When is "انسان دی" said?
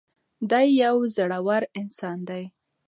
1.81-2.43